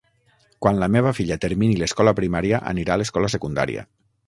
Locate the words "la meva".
0.83-1.11